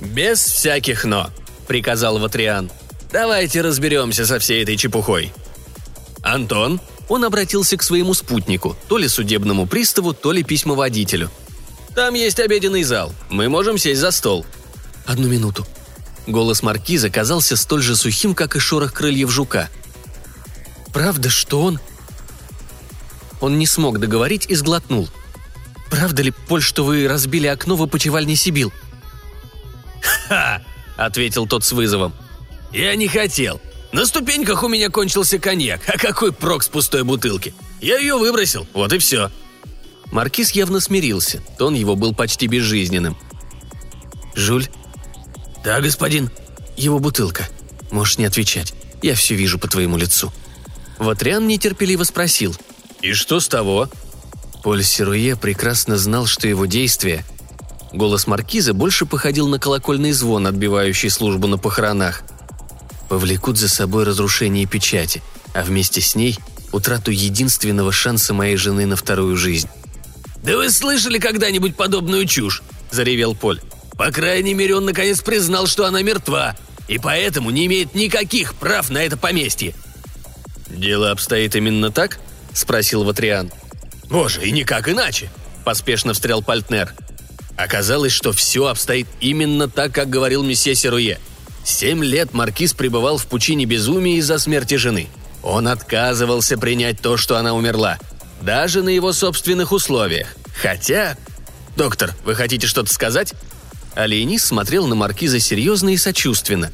«Без 0.00 0.40
всяких 0.40 1.04
«но»,– 1.04 1.30
приказал 1.68 2.18
Ватриан. 2.18 2.70
Давайте 3.10 3.62
разберемся 3.62 4.26
со 4.26 4.38
всей 4.38 4.62
этой 4.62 4.76
чепухой. 4.76 5.32
Антон, 6.22 6.80
он 7.08 7.24
обратился 7.24 7.76
к 7.76 7.82
своему 7.82 8.12
спутнику, 8.12 8.76
то 8.88 8.98
ли 8.98 9.08
судебному 9.08 9.66
приставу, 9.66 10.12
то 10.12 10.32
ли 10.32 10.42
письмоводителю. 10.42 11.30
«Там 11.94 12.14
есть 12.14 12.38
обеденный 12.38 12.84
зал. 12.84 13.12
Мы 13.30 13.48
можем 13.48 13.78
сесть 13.78 14.00
за 14.00 14.10
стол». 14.10 14.46
«Одну 15.06 15.26
минуту». 15.26 15.66
Голос 16.26 16.62
маркиза 16.62 17.08
казался 17.08 17.56
столь 17.56 17.82
же 17.82 17.96
сухим, 17.96 18.34
как 18.34 18.54
и 18.54 18.60
шорох 18.60 18.92
крыльев 18.92 19.30
жука. 19.30 19.68
«Правда, 20.92 21.30
что 21.30 21.62
он...» 21.62 21.80
Он 23.40 23.58
не 23.58 23.66
смог 23.66 23.98
договорить 23.98 24.46
и 24.48 24.54
сглотнул. 24.54 25.08
«Правда 25.90 26.22
ли, 26.22 26.30
Поль, 26.30 26.62
что 26.62 26.84
вы 26.84 27.08
разбили 27.08 27.46
окно 27.46 27.76
в 27.76 27.82
опочивальне 27.82 28.36
Сибил?» 28.36 28.72
«Ха!»— 30.28 30.62
ответил 30.96 31.46
тот 31.46 31.64
с 31.64 31.72
вызовом. 31.72 32.12
«Я 32.72 32.94
не 32.96 33.08
хотел. 33.08 33.60
На 33.92 34.04
ступеньках 34.04 34.62
у 34.62 34.68
меня 34.68 34.90
кончился 34.90 35.38
коньяк, 35.38 35.80
а 35.86 35.98
какой 35.98 36.32
прок 36.32 36.62
с 36.62 36.68
пустой 36.68 37.04
бутылки? 37.04 37.54
Я 37.80 37.98
ее 37.98 38.16
выбросил, 38.16 38.66
вот 38.74 38.92
и 38.92 38.98
все». 38.98 39.30
Маркиз 40.10 40.50
явно 40.52 40.80
смирился, 40.80 41.42
тон 41.58 41.74
его 41.74 41.94
был 41.94 42.14
почти 42.14 42.46
безжизненным. 42.46 43.16
«Жуль?» 44.34 44.68
«Да, 45.64 45.80
господин». 45.80 46.30
«Его 46.76 47.00
бутылка. 47.00 47.48
Можешь 47.90 48.18
не 48.18 48.24
отвечать. 48.24 48.72
Я 49.02 49.14
все 49.16 49.34
вижу 49.34 49.58
по 49.58 49.66
твоему 49.66 49.96
лицу». 49.96 50.32
Ватриан 50.98 51.46
нетерпеливо 51.46 52.04
спросил. 52.04 52.54
«И 53.02 53.12
что 53.14 53.40
с 53.40 53.48
того?» 53.48 53.88
Поль 54.62 54.84
Серуе 54.84 55.34
прекрасно 55.36 55.96
знал, 55.96 56.26
что 56.26 56.46
его 56.46 56.66
действия... 56.66 57.24
Голос 57.92 58.26
маркиза 58.26 58.74
больше 58.74 59.06
походил 59.06 59.48
на 59.48 59.58
колокольный 59.58 60.12
звон, 60.12 60.46
отбивающий 60.46 61.08
службу 61.08 61.48
на 61.48 61.56
похоронах– 61.56 62.22
повлекут 63.08 63.58
за 63.58 63.68
собой 63.68 64.04
разрушение 64.04 64.66
печати, 64.66 65.22
а 65.54 65.62
вместе 65.62 66.00
с 66.00 66.14
ней 66.14 66.38
утрату 66.72 67.10
единственного 67.10 67.92
шанса 67.92 68.34
моей 68.34 68.56
жены 68.56 68.86
на 68.86 68.96
вторую 68.96 69.36
жизнь. 69.36 69.68
«Да 70.42 70.56
вы 70.56 70.70
слышали 70.70 71.18
когда-нибудь 71.18 71.76
подобную 71.76 72.26
чушь?»– 72.26 72.62
заревел 72.90 73.34
Поль. 73.34 73.60
«По 73.96 74.12
крайней 74.12 74.54
мере, 74.54 74.76
он 74.76 74.84
наконец 74.84 75.20
признал, 75.20 75.66
что 75.66 75.86
она 75.86 76.02
мертва, 76.02 76.56
и 76.86 76.98
поэтому 76.98 77.50
не 77.50 77.66
имеет 77.66 77.94
никаких 77.94 78.54
прав 78.54 78.90
на 78.90 78.98
это 78.98 79.16
поместье». 79.16 79.74
«Дело 80.68 81.10
обстоит 81.10 81.56
именно 81.56 81.90
так?»– 81.90 82.20
спросил 82.52 83.02
Ватриан. 83.02 83.50
«Боже, 84.04 84.42
и 84.46 84.52
никак 84.52 84.88
иначе!»– 84.88 85.30
поспешно 85.64 86.12
встрял 86.12 86.42
Пальтнер. 86.42 86.94
Оказалось, 87.56 88.12
что 88.12 88.32
все 88.32 88.66
обстоит 88.66 89.08
именно 89.20 89.68
так, 89.68 89.92
как 89.92 90.08
говорил 90.08 90.44
месье 90.44 90.74
Серуе– 90.74 91.18
Семь 91.68 92.02
лет 92.02 92.32
маркиз 92.32 92.72
пребывал 92.72 93.18
в 93.18 93.26
пучине 93.26 93.66
безумия 93.66 94.16
из-за 94.16 94.38
смерти 94.38 94.76
жены. 94.76 95.06
Он 95.42 95.68
отказывался 95.68 96.56
принять 96.56 96.98
то, 96.98 97.18
что 97.18 97.36
она 97.36 97.52
умерла. 97.52 97.98
Даже 98.40 98.82
на 98.82 98.88
его 98.88 99.12
собственных 99.12 99.70
условиях. 99.70 100.28
Хотя... 100.62 101.18
«Доктор, 101.76 102.14
вы 102.24 102.34
хотите 102.34 102.66
что-то 102.66 102.90
сказать?» 102.92 103.34
Алиенис 103.94 104.46
смотрел 104.46 104.86
на 104.86 104.94
маркиза 104.94 105.40
серьезно 105.40 105.90
и 105.90 105.98
сочувственно. 105.98 106.72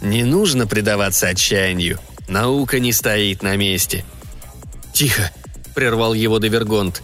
«Не 0.00 0.24
нужно 0.24 0.66
предаваться 0.66 1.28
отчаянию. 1.28 2.00
Наука 2.26 2.80
не 2.80 2.92
стоит 2.92 3.44
на 3.44 3.54
месте». 3.56 4.04
«Тихо!»– 4.92 5.30
прервал 5.76 6.12
его 6.12 6.38
Девергонт. 6.38 7.02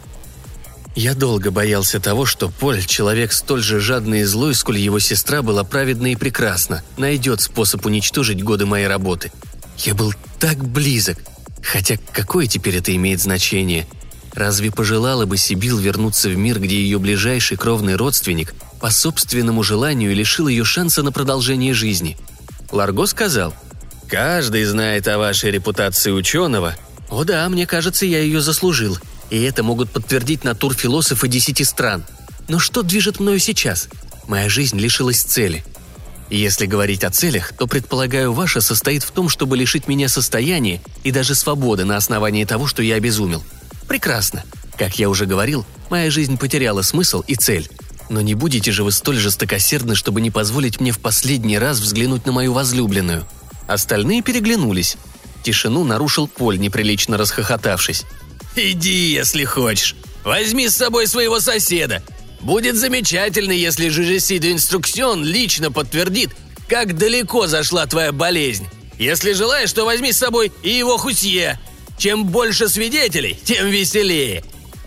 Я 0.98 1.14
долго 1.14 1.52
боялся 1.52 2.00
того, 2.00 2.26
что 2.26 2.48
Поль, 2.48 2.84
человек 2.84 3.32
столь 3.32 3.62
же 3.62 3.78
жадный 3.78 4.22
и 4.22 4.24
злой, 4.24 4.52
сколь 4.52 4.78
его 4.78 4.98
сестра 4.98 5.42
была 5.42 5.62
праведна 5.62 6.10
и 6.10 6.16
прекрасна, 6.16 6.82
найдет 6.96 7.40
способ 7.40 7.86
уничтожить 7.86 8.42
годы 8.42 8.66
моей 8.66 8.88
работы. 8.88 9.30
Я 9.78 9.94
был 9.94 10.12
так 10.40 10.58
близок. 10.58 11.18
Хотя 11.62 11.98
какое 12.12 12.48
теперь 12.48 12.78
это 12.78 12.92
имеет 12.96 13.20
значение? 13.20 13.86
Разве 14.32 14.72
пожелала 14.72 15.24
бы 15.24 15.36
Сибил 15.36 15.78
вернуться 15.78 16.30
в 16.30 16.36
мир, 16.36 16.58
где 16.58 16.74
ее 16.82 16.98
ближайший 16.98 17.56
кровный 17.56 17.94
родственник 17.94 18.52
по 18.80 18.90
собственному 18.90 19.62
желанию 19.62 20.12
лишил 20.16 20.48
ее 20.48 20.64
шанса 20.64 21.04
на 21.04 21.12
продолжение 21.12 21.74
жизни? 21.74 22.16
Ларго 22.72 23.06
сказал, 23.06 23.54
«Каждый 24.08 24.64
знает 24.64 25.06
о 25.06 25.18
вашей 25.18 25.52
репутации 25.52 26.10
ученого. 26.10 26.74
О 27.08 27.22
да, 27.22 27.48
мне 27.48 27.68
кажется, 27.68 28.04
я 28.04 28.18
ее 28.18 28.40
заслужил 28.40 28.98
и 29.30 29.40
это 29.42 29.62
могут 29.62 29.90
подтвердить 29.90 30.44
натурфилософы 30.44 31.28
десяти 31.28 31.64
стран. 31.64 32.04
Но 32.48 32.58
что 32.58 32.82
движет 32.82 33.20
мною 33.20 33.38
сейчас? 33.38 33.88
Моя 34.26 34.48
жизнь 34.48 34.78
лишилась 34.78 35.22
цели. 35.22 35.64
Если 36.30 36.66
говорить 36.66 37.04
о 37.04 37.10
целях, 37.10 37.52
то, 37.52 37.66
предполагаю, 37.66 38.32
ваша 38.32 38.60
состоит 38.60 39.02
в 39.02 39.10
том, 39.10 39.28
чтобы 39.28 39.56
лишить 39.56 39.88
меня 39.88 40.08
состояния 40.08 40.80
и 41.02 41.10
даже 41.10 41.34
свободы 41.34 41.84
на 41.84 41.96
основании 41.96 42.44
того, 42.44 42.66
что 42.66 42.82
я 42.82 42.96
обезумел. 42.96 43.42
Прекрасно. 43.86 44.44
Как 44.76 44.98
я 44.98 45.08
уже 45.08 45.26
говорил, 45.26 45.64
моя 45.90 46.10
жизнь 46.10 46.36
потеряла 46.36 46.82
смысл 46.82 47.22
и 47.26 47.34
цель. 47.34 47.68
Но 48.10 48.20
не 48.20 48.34
будете 48.34 48.72
же 48.72 48.84
вы 48.84 48.92
столь 48.92 49.16
жестокосердны, 49.16 49.94
чтобы 49.94 50.20
не 50.20 50.30
позволить 50.30 50.80
мне 50.80 50.92
в 50.92 50.98
последний 50.98 51.58
раз 51.58 51.78
взглянуть 51.78 52.26
на 52.26 52.32
мою 52.32 52.52
возлюбленную. 52.52 53.26
Остальные 53.66 54.22
переглянулись. 54.22 54.96
Тишину 55.42 55.84
нарушил 55.84 56.28
Поль, 56.28 56.58
неприлично 56.58 57.16
расхохотавшись. 57.16 58.04
«Иди, 58.60 59.12
если 59.12 59.44
хочешь. 59.44 59.94
Возьми 60.24 60.68
с 60.68 60.74
собой 60.74 61.06
своего 61.06 61.38
соседа. 61.38 62.02
Будет 62.40 62.74
замечательно, 62.74 63.52
если 63.52 63.88
Жужеси 63.88 64.38
де 64.38 64.50
Инструкцион 64.50 65.24
лично 65.24 65.70
подтвердит, 65.70 66.30
как 66.68 66.96
далеко 66.96 67.46
зашла 67.46 67.86
твоя 67.86 68.10
болезнь. 68.10 68.66
Если 68.98 69.32
желаешь, 69.32 69.72
то 69.72 69.84
возьми 69.84 70.12
с 70.12 70.18
собой 70.18 70.50
и 70.64 70.70
его 70.70 70.98
хусье. 70.98 71.60
Чем 71.98 72.24
больше 72.24 72.68
свидетелей, 72.68 73.38
тем 73.44 73.68
веселее. 73.68 74.42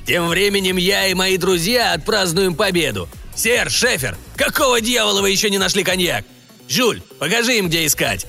Тем 0.05 0.27
временем 0.27 0.75
я 0.75 1.07
и 1.07 1.13
мои 1.13 1.37
друзья 1.37 1.93
отпразднуем 1.93 2.55
победу. 2.55 3.07
Сэр, 3.35 3.69
Шефер, 3.69 4.17
какого 4.35 4.81
дьявола 4.81 5.21
вы 5.21 5.31
еще 5.31 5.49
не 5.49 5.57
нашли 5.57 5.85
коньяк? 5.85 6.25
Жюль, 6.67 7.01
покажи 7.19 7.57
им, 7.57 7.69
где 7.69 7.85
искать. 7.85 8.27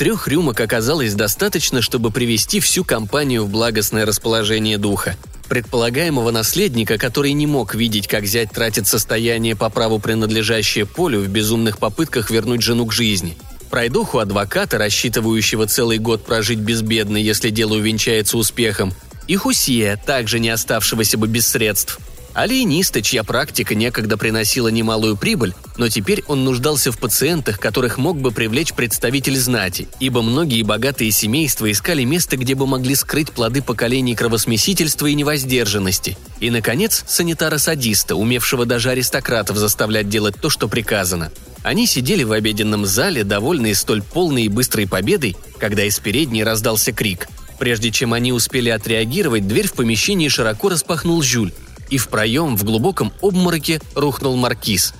Трех 0.00 0.28
рюмок 0.28 0.58
оказалось 0.58 1.12
достаточно, 1.12 1.82
чтобы 1.82 2.10
привести 2.10 2.58
всю 2.58 2.84
компанию 2.84 3.44
в 3.44 3.50
благостное 3.50 4.06
расположение 4.06 4.78
духа. 4.78 5.14
Предполагаемого 5.46 6.30
наследника, 6.30 6.96
который 6.96 7.34
не 7.34 7.46
мог 7.46 7.74
видеть, 7.74 8.08
как 8.08 8.24
зять 8.24 8.50
тратит 8.50 8.86
состояние 8.86 9.56
по 9.56 9.68
праву 9.68 9.98
принадлежащее 9.98 10.86
Полю 10.86 11.20
в 11.20 11.28
безумных 11.28 11.76
попытках 11.76 12.30
вернуть 12.30 12.62
жену 12.62 12.86
к 12.86 12.94
жизни. 12.94 13.36
Пройдуху 13.68 14.20
адвоката, 14.20 14.78
рассчитывающего 14.78 15.66
целый 15.66 15.98
год 15.98 16.24
прожить 16.24 16.60
безбедно, 16.60 17.18
если 17.18 17.50
дело 17.50 17.74
увенчается 17.74 18.38
успехом, 18.38 18.94
и 19.26 19.36
Хусия, 19.36 19.98
также 19.98 20.38
не 20.38 20.48
оставшегося 20.48 21.18
бы 21.18 21.26
без 21.26 21.46
средств– 21.46 21.98
Алиениста, 22.32 23.02
чья 23.02 23.24
практика 23.24 23.74
некогда 23.74 24.16
приносила 24.16 24.68
немалую 24.68 25.16
прибыль, 25.16 25.54
но 25.76 25.88
теперь 25.88 26.22
он 26.28 26.44
нуждался 26.44 26.92
в 26.92 26.98
пациентах, 26.98 27.58
которых 27.58 27.98
мог 27.98 28.20
бы 28.20 28.30
привлечь 28.30 28.72
представитель 28.72 29.36
знати, 29.36 29.88
ибо 29.98 30.22
многие 30.22 30.62
богатые 30.62 31.10
семейства 31.10 31.70
искали 31.70 32.04
место, 32.04 32.36
где 32.36 32.54
бы 32.54 32.66
могли 32.66 32.94
скрыть 32.94 33.32
плоды 33.32 33.62
поколений 33.62 34.14
кровосмесительства 34.14 35.06
и 35.06 35.14
невоздержанности. 35.14 36.16
И, 36.38 36.50
наконец, 36.50 37.04
санитара-садиста, 37.08 38.14
умевшего 38.14 38.64
даже 38.64 38.90
аристократов 38.90 39.56
заставлять 39.56 40.08
делать 40.08 40.36
то, 40.40 40.50
что 40.50 40.68
приказано. 40.68 41.32
Они 41.62 41.86
сидели 41.86 42.22
в 42.22 42.32
обеденном 42.32 42.86
зале, 42.86 43.24
довольные 43.24 43.74
столь 43.74 44.02
полной 44.02 44.44
и 44.44 44.48
быстрой 44.48 44.86
победой, 44.86 45.36
когда 45.58 45.84
из 45.84 45.98
передней 45.98 46.44
раздался 46.44 46.92
крик. 46.92 47.28
Прежде 47.58 47.90
чем 47.90 48.14
они 48.14 48.32
успели 48.32 48.70
отреагировать, 48.70 49.46
дверь 49.46 49.66
в 49.66 49.74
помещении 49.74 50.28
широко 50.28 50.70
распахнул 50.70 51.20
Жюль, 51.20 51.52
и 51.90 51.98
в 51.98 52.08
проем 52.08 52.56
в 52.56 52.64
глубоком 52.64 53.12
обмороке 53.20 53.80
рухнул 53.94 54.36
маркиз. 54.36 54.94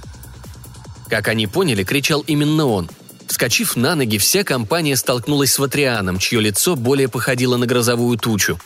Как 1.08 1.28
они 1.28 1.46
поняли, 1.46 1.84
кричал 1.84 2.20
именно 2.20 2.66
он. 2.66 2.90
Вскочив 3.26 3.76
на 3.76 3.94
ноги, 3.94 4.18
вся 4.18 4.42
компания 4.44 4.96
столкнулась 4.96 5.52
с 5.52 5.58
Ватрианом, 5.58 6.18
чье 6.18 6.40
лицо 6.40 6.76
более 6.76 7.08
походило 7.08 7.56
на 7.56 7.66
грозовую 7.66 8.18
тучу. 8.18 8.60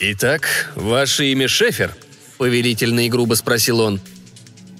«Итак, 0.00 0.72
ваше 0.74 1.26
имя 1.26 1.48
Шефер?»– 1.48 1.96
повелительно 2.38 3.06
и 3.06 3.08
грубо 3.08 3.34
спросил 3.34 3.80
он. 3.80 4.00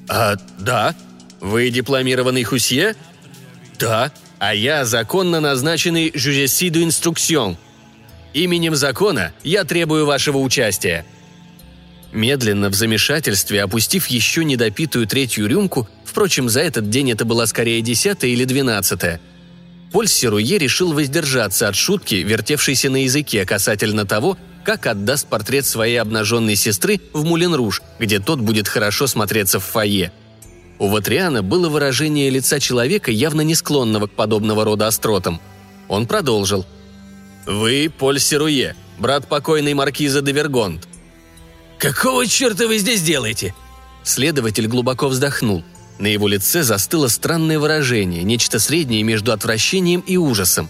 «А, 0.08 0.36
да. 0.58 0.94
Вы 1.40 1.70
дипломированный 1.70 2.44
хусье?» 2.44 2.96
«Да. 3.78 4.12
А 4.38 4.54
я 4.54 4.84
законно 4.84 5.40
назначенный 5.40 6.12
жюжеси 6.14 6.68
du 6.68 6.82
инструкцион. 6.84 7.56
Именем 8.34 8.74
закона 8.76 9.32
я 9.42 9.64
требую 9.64 10.04
вашего 10.04 10.38
участия», 10.38 11.06
Медленно, 12.12 12.70
в 12.70 12.74
замешательстве, 12.74 13.62
опустив 13.62 14.06
еще 14.06 14.44
недопитую 14.44 15.06
третью 15.06 15.48
рюмку, 15.48 15.88
впрочем, 16.04 16.48
за 16.48 16.60
этот 16.60 16.88
день 16.88 17.10
это 17.10 17.24
была 17.24 17.46
скорее 17.46 17.80
десятая 17.82 18.30
или 18.30 18.44
двенадцатая, 18.44 19.20
Поль 19.92 20.08
Серуе 20.08 20.58
решил 20.58 20.92
воздержаться 20.92 21.68
от 21.68 21.76
шутки, 21.76 22.16
вертевшейся 22.16 22.90
на 22.90 23.04
языке 23.04 23.46
касательно 23.46 24.04
того, 24.04 24.36
как 24.64 24.86
отдаст 24.86 25.28
портрет 25.28 25.64
своей 25.64 25.96
обнаженной 25.96 26.56
сестры 26.56 27.00
в 27.12 27.24
Мулен-Руж, 27.24 27.82
где 27.98 28.18
тот 28.18 28.40
будет 28.40 28.68
хорошо 28.68 29.06
смотреться 29.06 29.60
в 29.60 29.64
фойе. 29.64 30.12
У 30.78 30.88
Ватриана 30.88 31.42
было 31.42 31.68
выражение 31.68 32.28
лица 32.30 32.60
человека, 32.60 33.10
явно 33.10 33.40
не 33.40 33.54
склонного 33.54 34.08
к 34.08 34.12
подобного 34.12 34.64
рода 34.64 34.86
остротам. 34.88 35.40
Он 35.88 36.06
продолжил. 36.06 36.66
«Вы 37.46 37.90
Поль 37.96 38.18
Серуе, 38.18 38.74
брат 38.98 39.28
покойной 39.28 39.74
маркиза 39.74 40.20
де 40.20 40.32
Вергонт». 40.32 40.86
«Какого 41.78 42.26
черта 42.26 42.66
вы 42.66 42.78
здесь 42.78 43.02
делаете?» 43.02 43.54
Следователь 44.02 44.66
глубоко 44.66 45.08
вздохнул. 45.08 45.64
На 45.98 46.06
его 46.06 46.28
лице 46.28 46.62
застыло 46.62 47.08
странное 47.08 47.58
выражение, 47.58 48.22
нечто 48.22 48.58
среднее 48.58 49.02
между 49.02 49.32
отвращением 49.32 50.00
и 50.00 50.16
ужасом. 50.16 50.68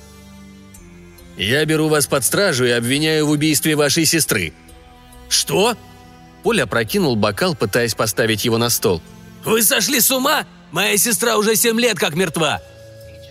«Я 1.36 1.64
беру 1.64 1.88
вас 1.88 2.06
под 2.06 2.24
стражу 2.24 2.64
и 2.64 2.70
обвиняю 2.70 3.26
в 3.26 3.30
убийстве 3.30 3.76
вашей 3.76 4.04
сестры». 4.04 4.52
«Что?» 5.28 5.76
Поль 6.42 6.62
опрокинул 6.62 7.16
бокал, 7.16 7.56
пытаясь 7.56 7.94
поставить 7.94 8.44
его 8.44 8.56
на 8.56 8.70
стол. 8.70 9.02
«Вы 9.44 9.62
сошли 9.62 10.00
с 10.00 10.10
ума? 10.10 10.46
Моя 10.70 10.96
сестра 10.96 11.36
уже 11.36 11.56
семь 11.56 11.80
лет 11.80 11.98
как 11.98 12.14
мертва!» 12.14 12.60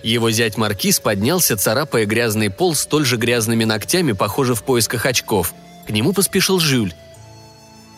Его 0.03 0.29
зять 0.29 0.57
Маркиз 0.57 0.99
поднялся, 0.99 1.57
царапая 1.57 2.05
грязный 2.05 2.51
пол 2.51 2.75
столь 2.75 3.05
же 3.05 3.17
грязными 3.17 3.63
ногтями, 3.63 4.11
похоже, 4.11 4.53
в 4.53 4.63
поисках 4.63 5.05
очков. 5.05 5.53
К 5.87 5.89
нему 5.89 6.13
поспешил 6.13 6.59
Жюль. 6.59 6.93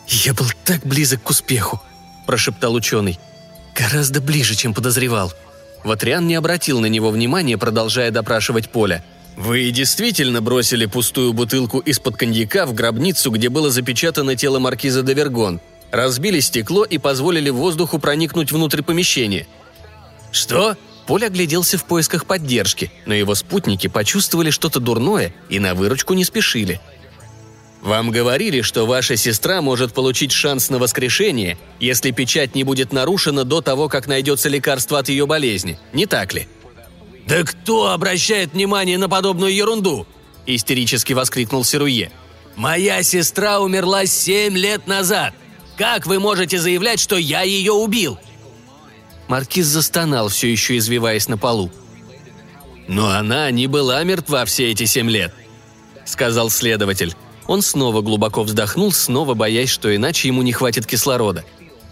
«Я 0.08 0.32
был 0.32 0.46
так 0.64 0.86
близок 0.86 1.22
к 1.22 1.30
успеху»,– 1.30 1.80
прошептал 2.26 2.74
ученый. 2.74 3.18
«Гораздо 3.74 4.20
ближе, 4.20 4.54
чем 4.54 4.74
подозревал». 4.74 5.32
Ватриан 5.84 6.26
не 6.26 6.34
обратил 6.34 6.80
на 6.80 6.86
него 6.86 7.10
внимания, 7.10 7.56
продолжая 7.56 8.10
допрашивать 8.10 8.70
Поля. 8.70 9.04
«Вы 9.36 9.70
действительно 9.70 10.40
бросили 10.40 10.86
пустую 10.86 11.32
бутылку 11.32 11.78
из-под 11.78 12.16
коньяка 12.16 12.66
в 12.66 12.74
гробницу, 12.74 13.30
где 13.30 13.48
было 13.48 13.70
запечатано 13.70 14.34
тело 14.34 14.58
маркиза 14.58 15.02
де 15.02 15.14
Вергон, 15.14 15.60
разбили 15.92 16.40
стекло 16.40 16.84
и 16.84 16.98
позволили 16.98 17.50
воздуху 17.50 17.98
проникнуть 17.98 18.50
внутрь 18.50 18.82
помещения?» 18.82 19.46
«Что?» 20.32 20.76
Поль 21.06 21.24
огляделся 21.24 21.78
в 21.78 21.84
поисках 21.84 22.26
поддержки, 22.26 22.92
но 23.06 23.14
его 23.14 23.34
спутники 23.34 23.86
почувствовали 23.86 24.50
что-то 24.50 24.78
дурное 24.78 25.32
и 25.48 25.58
на 25.58 25.74
выручку 25.74 26.12
не 26.12 26.22
спешили. 26.22 26.82
«Вам 27.82 28.10
говорили, 28.10 28.60
что 28.60 28.86
ваша 28.86 29.16
сестра 29.16 29.62
может 29.62 29.92
получить 29.94 30.32
шанс 30.32 30.68
на 30.68 30.78
воскрешение, 30.78 31.58
если 31.78 32.10
печать 32.10 32.54
не 32.54 32.64
будет 32.64 32.92
нарушена 32.92 33.44
до 33.44 33.60
того, 33.60 33.88
как 33.88 34.06
найдется 34.06 34.48
лекарство 34.48 34.98
от 34.98 35.08
ее 35.08 35.26
болезни, 35.26 35.78
не 35.92 36.06
так 36.06 36.34
ли?» 36.34 36.48
«Да 37.26 37.44
кто 37.44 37.90
обращает 37.90 38.52
внимание 38.52 38.98
на 38.98 39.08
подобную 39.08 39.54
ерунду?»– 39.54 40.06
истерически 40.46 41.12
воскликнул 41.12 41.62
Серуе. 41.62 42.10
«Моя 42.56 43.02
сестра 43.02 43.60
умерла 43.60 44.06
семь 44.06 44.56
лет 44.56 44.86
назад. 44.86 45.34
Как 45.76 46.06
вы 46.06 46.18
можете 46.18 46.58
заявлять, 46.58 46.98
что 46.98 47.16
я 47.16 47.42
ее 47.42 47.72
убил?» 47.72 48.18
Маркиз 49.28 49.66
застонал, 49.66 50.28
все 50.28 50.50
еще 50.50 50.78
извиваясь 50.78 51.28
на 51.28 51.38
полу. 51.38 51.70
«Но 52.88 53.10
она 53.10 53.50
не 53.50 53.66
была 53.66 54.02
мертва 54.02 54.46
все 54.46 54.70
эти 54.70 54.86
семь 54.86 55.10
лет»,— 55.10 55.32
сказал 56.06 56.48
следователь. 56.48 57.14
Он 57.48 57.60
снова 57.62 58.00
глубоко 58.00 58.44
вздохнул, 58.44 58.92
снова 58.92 59.34
боясь, 59.34 59.70
что 59.70 59.94
иначе 59.94 60.28
ему 60.28 60.42
не 60.42 60.52
хватит 60.52 60.86
кислорода. 60.86 61.44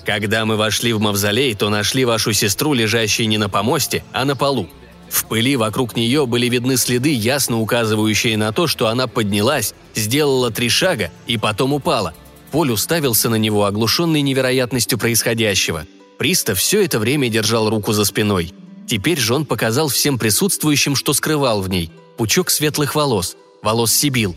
«Когда 0.05 0.45
мы 0.45 0.57
вошли 0.57 0.93
в 0.93 1.01
мавзолей, 1.01 1.53
то 1.55 1.69
нашли 1.69 2.05
вашу 2.05 2.33
сестру, 2.33 2.75
лежащей 2.75 3.27
не 3.27 3.39
на 3.39 3.49
помосте, 3.49 4.05
а 4.13 4.25
на 4.25 4.37
полу. 4.37 4.69
В 5.11 5.25
пыли 5.25 5.57
вокруг 5.57 5.97
нее 5.97 6.27
были 6.27 6.49
видны 6.49 6.77
следы, 6.77 7.13
ясно 7.13 7.59
указывающие 7.59 8.37
на 8.37 8.53
то, 8.53 8.69
что 8.69 8.87
она 8.87 9.09
поднялась, 9.09 9.75
сделала 9.97 10.53
три 10.53 10.69
шага 10.69 11.11
и 11.27 11.37
потом 11.37 11.73
упала. 11.73 12.15
Поль 12.53 12.71
уставился 12.71 13.29
на 13.29 13.35
него, 13.35 13.65
оглушенный 13.65 14.23
невероятностью 14.23 14.97
происходящего– 14.97 15.85
Пристав 16.19 16.59
все 16.59 16.85
это 16.85 16.99
время 16.99 17.29
держал 17.29 17.69
руку 17.69 17.93
за 17.93 18.05
спиной. 18.05 18.55
Теперь 18.87 19.19
же 19.19 19.35
он 19.35 19.45
показал 19.45 19.89
всем 19.89 20.19
присутствующим, 20.19 20.95
что 20.95 21.13
скрывал 21.13 21.61
в 21.61 21.69
ней. 21.69 21.91
Пучок 22.17 22.51
светлых 22.51 22.95
волос, 22.95 23.37
волос 23.63 23.93
Сибил. 23.93 24.35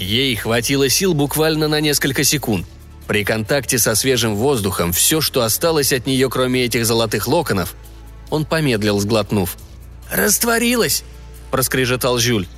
Ей 0.00 0.34
хватило 0.34 0.88
сил 0.88 1.12
буквально 1.12 1.68
на 1.68 1.78
несколько 1.78 2.24
секунд. 2.24 2.66
При 3.06 3.22
контакте 3.22 3.78
со 3.78 3.94
свежим 3.94 4.34
воздухом 4.34 4.94
все, 4.94 5.20
что 5.20 5.42
осталось 5.42 5.92
от 5.92 6.06
нее, 6.06 6.30
кроме 6.30 6.64
этих 6.64 6.86
золотых 6.86 7.28
локонов, 7.28 7.74
он 8.30 8.46
помедлил, 8.46 8.98
сглотнув. 8.98 9.58
«Растворилась!»– 10.10 11.04
проскрежетал 11.50 12.18
Жюль. 12.18 12.48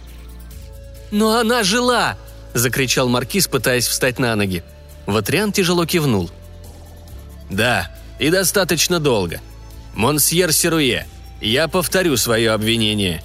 «Но 1.11 1.37
она 1.37 1.65
жила!»– 1.65 2.17
закричал 2.55 3.09
Маркиз, 3.09 3.49
пытаясь 3.49 3.89
встать 3.89 4.21
на 4.21 4.37
ноги. 4.37 4.63
Ватриан 5.07 5.51
тяжело 5.51 5.85
кивнул. 5.85 6.31
«Да, 7.51 7.91
и 8.21 8.31
достаточно 8.31 9.01
долго. 9.01 9.41
Монсьер 9.95 10.53
Серуе, 10.53 11.09
я 11.41 11.67
повторю 11.67 12.17
свое 12.17 12.53
обвинение. 12.53 13.21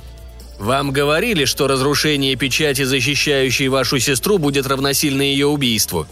Вам 0.60 0.92
говорили, 0.92 1.46
что 1.46 1.68
разрушение 1.68 2.36
печати, 2.36 2.84
защищающей 2.84 3.68
вашу 3.68 4.00
сестру, 4.00 4.38
будет 4.38 4.68
равносильно 4.68 5.22
ее 5.22 5.48
убийству?» 5.48 6.08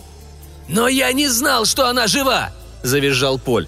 «Но 0.67 0.87
я 0.87 1.11
не 1.13 1.27
знал, 1.27 1.65
что 1.65 1.87
она 1.87 2.07
жива!»– 2.07 2.51
завизжал 2.83 3.39
Поль. 3.39 3.67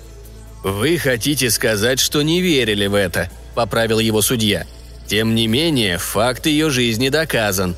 «Вы 0.63 0.97
хотите 0.97 1.49
сказать, 1.49 1.99
что 1.99 2.21
не 2.21 2.41
верили 2.41 2.87
в 2.87 2.95
это»,– 2.95 3.29
поправил 3.55 3.99
его 3.99 4.21
судья. 4.21 4.65
«Тем 5.07 5.35
не 5.35 5.47
менее, 5.47 5.97
факт 5.97 6.45
ее 6.45 6.69
жизни 6.69 7.09
доказан». 7.09 7.75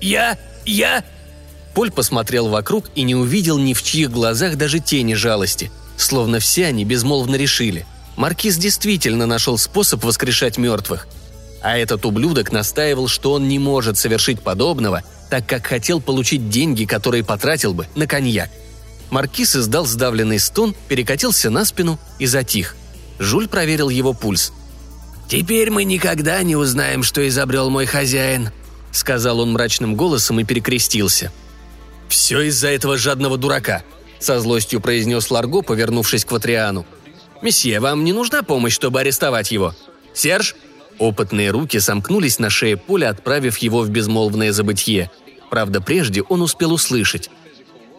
«Я... 0.00 0.38
я...» 0.64 1.04
Поль 1.74 1.90
посмотрел 1.90 2.48
вокруг 2.48 2.90
и 2.94 3.02
не 3.02 3.14
увидел 3.14 3.58
ни 3.58 3.72
в 3.72 3.82
чьих 3.82 4.10
глазах 4.10 4.56
даже 4.56 4.80
тени 4.80 5.14
жалости– 5.14 5.70
Словно 5.98 6.38
все 6.38 6.66
они 6.66 6.84
безмолвно 6.84 7.34
решили. 7.34 7.84
Маркиз 8.16 8.56
действительно 8.56 9.26
нашел 9.26 9.58
способ 9.58 10.04
воскрешать 10.04 10.56
мертвых. 10.56 11.08
А 11.60 11.76
этот 11.76 12.04
ублюдок 12.06 12.52
настаивал, 12.52 13.08
что 13.08 13.32
он 13.32 13.48
не 13.48 13.58
может 13.58 13.98
совершить 13.98 14.40
подобного, 14.40 15.02
так 15.30 15.46
как 15.46 15.66
хотел 15.66 16.00
получить 16.00 16.48
деньги, 16.48 16.84
которые 16.84 17.24
потратил 17.24 17.74
бы 17.74 17.86
на 17.94 18.06
коньяк. 18.06 18.50
Маркиз 19.10 19.56
издал 19.56 19.86
сдавленный 19.86 20.38
стон, 20.38 20.74
перекатился 20.88 21.50
на 21.50 21.64
спину 21.64 21.98
и 22.18 22.26
затих. 22.26 22.76
Жуль 23.18 23.48
проверил 23.48 23.88
его 23.88 24.12
пульс. 24.12 24.52
«Теперь 25.28 25.70
мы 25.70 25.84
никогда 25.84 26.42
не 26.42 26.56
узнаем, 26.56 27.02
что 27.02 27.26
изобрел 27.26 27.70
мой 27.70 27.86
хозяин»,— 27.86 28.50
сказал 28.92 29.40
он 29.40 29.52
мрачным 29.52 29.96
голосом 29.96 30.40
и 30.40 30.44
перекрестился. 30.44 31.32
«Все 32.08 32.42
из-за 32.42 32.68
этого 32.68 32.96
жадного 32.96 33.36
дурака»,– 33.36 33.82
со 34.20 34.40
злостью 34.40 34.80
произнес 34.80 35.30
Ларго, 35.30 35.62
повернувшись 35.62 36.24
к 36.24 36.32
Ватриану. 36.32 36.86
«Месье, 37.42 37.80
вам 37.80 38.04
не 38.04 38.12
нужна 38.12 38.42
помощь, 38.42 38.72
чтобы 38.72 39.00
арестовать 39.00 39.50
его? 39.50 39.74
Серж?» 40.14 40.54
Опытные 40.98 41.50
руки 41.50 41.78
сомкнулись 41.78 42.38
на 42.38 42.50
шее 42.50 42.76
Поля, 42.76 43.10
отправив 43.10 43.58
его 43.58 43.82
в 43.82 43.90
безмолвное 43.90 44.52
забытье. 44.52 45.10
Правда, 45.50 45.80
прежде 45.80 46.22
он 46.22 46.42
успел 46.42 46.72
услышать. 46.72 47.30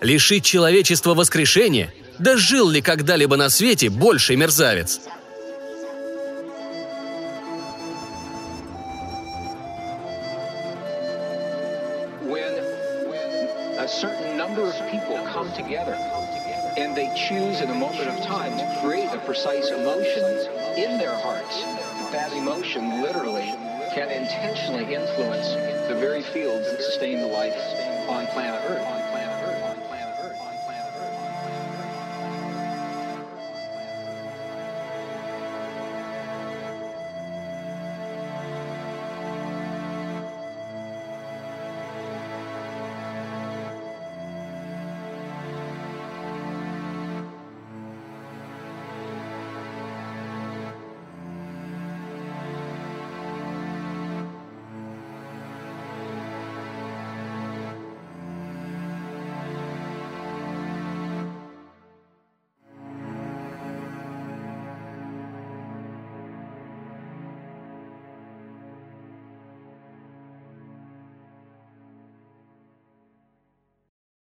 «Лишить 0.01 0.45
человечества 0.45 1.13
воскрешения? 1.13 1.93
Да 2.19 2.37
жил 2.37 2.69
ли 2.69 2.81
когда-либо 2.81 3.37
на 3.37 3.49
свете 3.49 3.89
больший 3.89 4.35
мерзавец?» 4.35 4.99
choose 17.29 17.61
in 17.61 17.69
a 17.69 17.75
moment 17.75 18.07
of 18.07 18.25
time 18.25 18.57
to 18.57 18.81
create 18.81 19.09
a 19.13 19.19
precise 19.19 19.69
emotion 19.69 20.23
in 20.77 20.97
their 20.97 21.13
hearts. 21.13 21.88
That 22.11 22.33
emotion 22.33 23.03
literally 23.03 23.53
can 23.93 24.09
intentionally 24.09 24.95
influence 24.95 25.47
the 25.87 25.95
very 25.95 26.23
fields 26.23 26.69
that 26.71 26.81
sustain 26.81 27.21
the 27.21 27.27
life 27.27 27.55
on 28.09 28.25
planet 28.27 28.63